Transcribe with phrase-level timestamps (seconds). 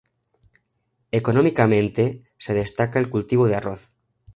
[1.11, 3.93] Económicamente, se destaca el cultivo de arroz.